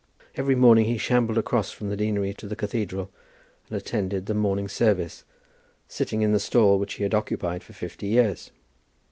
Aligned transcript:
Every 0.33 0.55
morning 0.55 0.85
he 0.85 0.97
shambled 0.97 1.37
across 1.37 1.69
from 1.69 1.89
the 1.89 1.95
deanery 1.95 2.33
to 2.39 2.47
the 2.47 2.55
cathedral, 2.55 3.11
and 3.69 3.77
attended 3.77 4.25
the 4.25 4.33
morning 4.33 4.67
service, 4.67 5.23
sitting 5.87 6.23
in 6.23 6.31
the 6.31 6.39
stall 6.39 6.79
which 6.79 6.95
he 6.95 7.03
had 7.03 7.13
occupied 7.13 7.61
for 7.61 7.73
fifty 7.73 8.07
years. 8.07 8.49